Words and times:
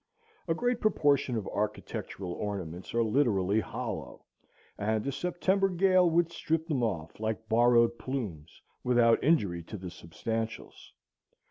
A 0.47 0.55
great 0.55 0.81
proportion 0.81 1.35
of 1.37 1.47
architectural 1.49 2.33
ornaments 2.33 2.91
are 2.95 3.03
literally 3.03 3.59
hollow, 3.59 4.25
and 4.75 5.05
a 5.05 5.11
September 5.11 5.69
gale 5.69 6.09
would 6.09 6.31
strip 6.31 6.65
them 6.65 6.81
off, 6.81 7.19
like 7.19 7.47
borrowed 7.47 7.99
plumes, 7.99 8.63
without 8.83 9.23
injury 9.23 9.61
to 9.61 9.77
the 9.77 9.91
substantials. 9.91 10.91